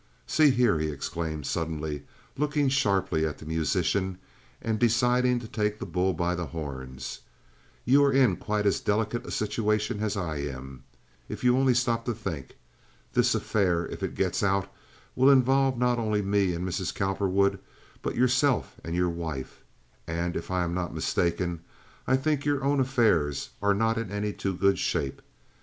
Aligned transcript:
"See 0.25 0.49
here," 0.49 0.79
he 0.79 0.87
exclaimed, 0.89 1.45
suddenly, 1.45 2.07
looking 2.35 2.69
sharply 2.69 3.23
at 3.23 3.37
the 3.37 3.45
musician 3.45 4.17
and 4.59 4.79
deciding 4.79 5.37
to 5.41 5.47
take 5.47 5.77
the 5.77 5.85
bull 5.85 6.13
by 6.15 6.33
the 6.33 6.47
horns, 6.47 7.19
"you 7.85 8.03
are 8.03 8.11
in 8.11 8.35
quite 8.37 8.65
as 8.65 8.79
delicate 8.79 9.27
a 9.27 9.29
situation 9.29 9.99
as 9.99 10.17
I 10.17 10.37
am, 10.37 10.83
if 11.29 11.43
you 11.43 11.55
only 11.55 11.75
stop 11.75 12.05
to 12.05 12.15
think. 12.15 12.57
This 13.13 13.35
affair, 13.35 13.85
if 13.89 14.01
it 14.01 14.15
gets 14.15 14.41
out, 14.41 14.73
will 15.15 15.29
involve 15.29 15.77
not 15.77 15.99
only 15.99 16.23
me 16.23 16.55
and 16.55 16.67
Mrs. 16.67 16.95
Cowperwood, 16.95 17.59
but 18.01 18.15
yourself 18.15 18.77
and 18.83 18.95
your 18.95 19.09
wife, 19.11 19.61
and 20.07 20.35
if 20.35 20.49
I 20.49 20.63
am 20.63 20.73
not 20.73 20.95
mistaken, 20.95 21.59
I 22.07 22.17
think 22.17 22.43
your 22.43 22.63
own 22.63 22.79
affairs 22.79 23.51
are 23.61 23.75
not 23.75 23.99
in 23.99 24.09
any 24.09 24.33
too 24.33 24.55
good 24.57 24.79
shape. 24.79 25.21